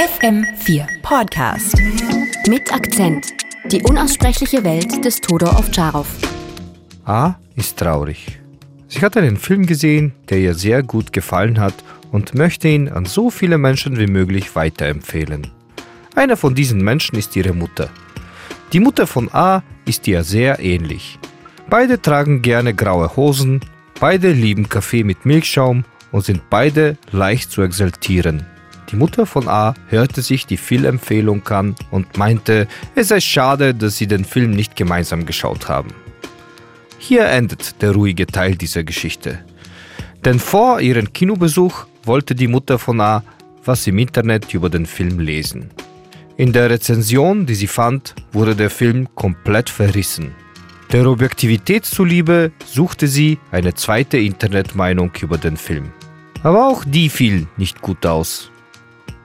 FM4 0.00 0.86
Podcast. 1.02 1.76
Mit 2.48 2.72
Akzent. 2.72 3.34
Die 3.66 3.82
unaussprechliche 3.82 4.64
Welt 4.64 5.04
des 5.04 5.20
Todor 5.20 5.58
Ovtcharov. 5.58 6.06
A 7.04 7.34
ist 7.54 7.78
traurig. 7.78 8.40
Sie 8.88 9.00
hat 9.00 9.18
einen 9.18 9.36
Film 9.36 9.66
gesehen, 9.66 10.14
der 10.30 10.38
ihr 10.38 10.54
sehr 10.54 10.82
gut 10.82 11.12
gefallen 11.12 11.60
hat 11.60 11.74
und 12.12 12.34
möchte 12.34 12.68
ihn 12.68 12.88
an 12.88 13.04
so 13.04 13.28
viele 13.28 13.58
Menschen 13.58 13.98
wie 13.98 14.06
möglich 14.06 14.56
weiterempfehlen. 14.56 15.48
Einer 16.14 16.38
von 16.38 16.54
diesen 16.54 16.82
Menschen 16.82 17.18
ist 17.18 17.36
ihre 17.36 17.52
Mutter. 17.52 17.90
Die 18.72 18.80
Mutter 18.80 19.06
von 19.06 19.28
A 19.34 19.62
ist 19.84 20.08
ihr 20.08 20.24
sehr 20.24 20.60
ähnlich. 20.60 21.18
Beide 21.68 22.00
tragen 22.00 22.40
gerne 22.40 22.72
graue 22.72 23.16
Hosen, 23.16 23.60
beide 24.00 24.32
lieben 24.32 24.70
Kaffee 24.70 25.04
mit 25.04 25.26
Milchschaum 25.26 25.84
und 26.10 26.24
sind 26.24 26.48
beide 26.48 26.96
leicht 27.12 27.50
zu 27.50 27.60
exaltieren. 27.60 28.46
Die 28.90 28.96
Mutter 28.96 29.24
von 29.24 29.48
A 29.48 29.74
hörte 29.88 30.20
sich 30.20 30.46
die 30.46 30.56
Filmempfehlung 30.56 31.46
an 31.48 31.76
und 31.92 32.16
meinte, 32.16 32.66
es 32.96 33.08
sei 33.08 33.20
schade, 33.20 33.72
dass 33.72 33.96
sie 33.96 34.08
den 34.08 34.24
Film 34.24 34.50
nicht 34.50 34.74
gemeinsam 34.74 35.26
geschaut 35.26 35.68
haben. 35.68 35.94
Hier 36.98 37.26
endet 37.26 37.80
der 37.82 37.92
ruhige 37.92 38.26
Teil 38.26 38.56
dieser 38.56 38.82
Geschichte. 38.82 39.44
Denn 40.24 40.40
vor 40.40 40.80
ihrem 40.80 41.12
Kinobesuch 41.12 41.86
wollte 42.04 42.34
die 42.34 42.48
Mutter 42.48 42.78
von 42.78 43.00
A 43.00 43.22
was 43.64 43.86
im 43.86 43.98
Internet 43.98 44.54
über 44.54 44.70
den 44.70 44.86
Film 44.86 45.20
lesen. 45.20 45.70
In 46.36 46.52
der 46.52 46.70
Rezension, 46.70 47.46
die 47.46 47.54
sie 47.54 47.66
fand, 47.66 48.14
wurde 48.32 48.56
der 48.56 48.70
Film 48.70 49.06
komplett 49.14 49.68
verrissen. 49.70 50.32
Der 50.90 51.06
Objektivität 51.06 51.84
zuliebe 51.84 52.50
suchte 52.66 53.06
sie 53.06 53.38
eine 53.52 53.74
zweite 53.74 54.18
Internetmeinung 54.18 55.12
über 55.20 55.38
den 55.38 55.56
Film. 55.56 55.92
Aber 56.42 56.66
auch 56.66 56.84
die 56.84 57.10
fiel 57.10 57.46
nicht 57.58 57.82
gut 57.82 58.04
aus 58.06 58.50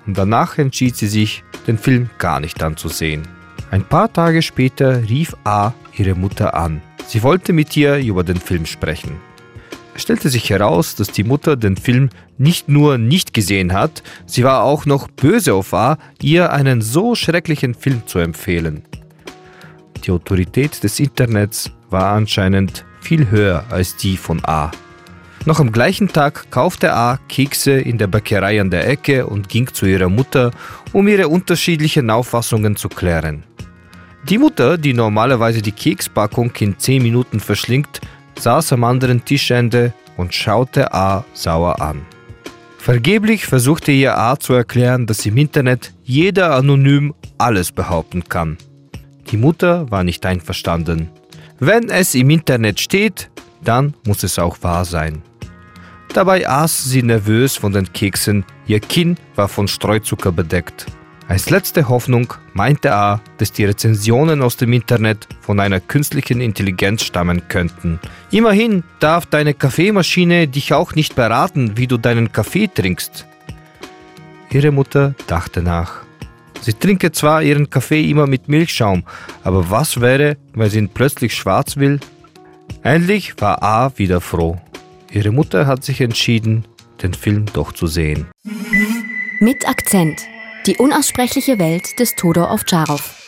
und 0.06 0.18
danach 0.18 0.58
entschied 0.58 0.96
sie 0.96 1.08
sich, 1.08 1.44
den 1.68 1.78
Film 1.78 2.10
gar 2.18 2.40
nicht 2.40 2.62
anzusehen. 2.62 3.28
Ein 3.72 3.84
paar 3.84 4.12
Tage 4.12 4.42
später 4.42 5.02
rief 5.10 5.36
A 5.44 5.74
ihre 5.98 6.16
Mutter 6.16 6.54
an. 6.54 6.82
Sie 7.08 7.24
wollte 7.24 7.54
mit 7.54 7.76
ihr 7.76 7.98
über 7.98 8.24
den 8.24 8.38
Film 8.38 8.66
sprechen. 8.66 9.18
Es 9.96 10.02
stellte 10.02 10.30
sich 10.30 10.50
heraus, 10.50 10.96
dass 10.96 11.12
die 11.12 11.24
Mutter 11.24 11.56
den 11.56 11.78
Film 11.78 12.10
nicht 12.38 12.68
nur 12.68 12.98
nicht 12.98 13.34
gesehen 13.34 13.74
hat, 13.74 14.04
sie 14.26 14.44
war 14.44 14.64
auch 14.64 14.86
noch 14.86 15.08
böse 15.08 15.54
auf 15.54 15.74
A, 15.74 15.98
ihr 16.22 16.52
einen 16.52 16.82
so 16.82 17.16
schrecklichen 17.16 17.74
Film 17.74 18.04
zu 18.06 18.20
empfehlen. 18.20 18.84
Die 20.04 20.12
Autorität 20.12 20.84
des 20.84 21.00
Internets 21.00 21.72
war 21.90 22.12
anscheinend 22.12 22.86
viel 23.00 23.30
höher 23.30 23.64
als 23.70 23.96
die 23.96 24.18
von 24.18 24.44
A. 24.44 24.72
Noch 25.48 25.60
am 25.60 25.72
gleichen 25.72 26.08
Tag 26.08 26.50
kaufte 26.50 26.92
A 26.94 27.20
Kekse 27.30 27.74
in 27.74 28.00
der 28.00 28.08
Bäckerei 28.08 28.60
an 28.60 28.72
der 28.72 28.88
Ecke 28.88 29.28
und 29.28 29.48
ging 29.48 29.72
zu 29.72 29.86
ihrer 29.86 30.10
Mutter, 30.10 30.50
um 30.92 31.08
ihre 31.08 31.28
unterschiedlichen 31.28 32.10
Auffassungen 32.10 32.76
zu 32.76 32.90
klären. 32.90 33.44
Die 34.28 34.40
Mutter, 34.40 34.80
die 34.80 34.94
normalerweise 34.94 35.62
die 35.62 35.72
Kekspackung 35.72 36.52
in 36.60 36.80
10 36.80 37.04
Minuten 37.04 37.40
verschlingt, 37.40 38.02
saß 38.40 38.74
am 38.74 38.86
anderen 38.86 39.24
Tischende 39.24 39.94
und 40.18 40.34
schaute 40.34 40.92
A 40.92 41.24
sauer 41.34 41.80
an. 41.80 42.02
Vergeblich 42.80 43.46
versuchte 43.46 43.92
ihr 43.92 44.18
A 44.18 44.40
zu 44.40 44.54
erklären, 44.54 45.06
dass 45.06 45.28
im 45.28 45.38
Internet 45.38 45.94
jeder 46.04 46.56
anonym 46.56 47.14
alles 47.38 47.72
behaupten 47.72 48.24
kann. 48.24 48.58
Die 49.30 49.38
Mutter 49.38 49.92
war 49.92 50.04
nicht 50.04 50.26
einverstanden. 50.26 51.10
Wenn 51.60 51.90
es 51.90 52.16
im 52.16 52.32
Internet 52.32 52.80
steht, 52.80 53.30
dann 53.64 53.94
muss 54.08 54.24
es 54.24 54.40
auch 54.40 54.58
wahr 54.62 54.86
sein. 54.86 55.22
Dabei 56.16 56.48
aß 56.48 56.86
sie 56.86 57.04
nervös 57.04 57.58
von 57.58 57.74
den 57.74 57.92
Keksen, 57.92 58.46
ihr 58.68 58.80
Kinn 58.80 59.18
war 59.36 59.50
von 59.50 59.68
Streuzucker 59.68 60.32
bedeckt. 60.32 60.86
Als 61.28 61.50
letzte 61.50 61.90
Hoffnung 61.90 62.34
meinte 62.54 62.94
A, 62.94 63.20
dass 63.38 63.52
die 63.52 63.66
Rezensionen 63.66 64.42
aus 64.42 64.56
dem 64.56 64.72
Internet 64.72 65.28
von 65.42 65.60
einer 65.60 65.82
künstlichen 65.82 66.40
Intelligenz 66.40 67.04
stammen 67.04 67.50
könnten. 67.50 68.00
Immerhin 68.32 68.86
darf 69.02 69.26
deine 69.26 69.54
Kaffeemaschine 69.54 70.48
dich 70.48 70.72
auch 70.72 70.96
nicht 70.96 71.16
beraten, 71.16 71.76
wie 71.76 71.88
du 71.88 71.98
deinen 71.98 72.32
Kaffee 72.32 72.70
trinkst. 72.74 73.26
Ihre 74.52 74.72
Mutter 74.72 75.16
dachte 75.28 75.62
nach. 75.62 75.96
Sie 76.62 76.76
trinke 76.76 77.12
zwar 77.12 77.44
ihren 77.44 77.70
Kaffee 77.70 78.10
immer 78.10 78.26
mit 78.26 78.48
Milchschaum, 78.48 79.04
aber 79.44 79.70
was 79.70 80.00
wäre, 80.00 80.38
wenn 80.54 80.70
sie 80.70 80.80
ihn 80.80 80.88
plötzlich 80.88 81.36
schwarz 81.36 81.76
will? 81.76 82.00
Endlich 82.84 83.34
war 83.42 83.62
A 83.62 83.92
wieder 83.98 84.22
froh. 84.22 84.62
Ihre 85.16 85.32
Mutter 85.32 85.66
hat 85.66 85.86
sich 85.86 86.02
entschieden, 86.02 86.66
den 87.02 87.14
Film 87.14 87.46
doch 87.54 87.72
zu 87.72 87.88
sehen. 87.88 88.28
Mit 89.40 89.66
Akzent. 89.66 90.24
Die 90.68 90.76
unaussprechliche 90.76 91.58
Welt 91.58 92.00
des 92.00 92.16
Todor 92.16 92.52
Ovtcharov. 92.52 93.25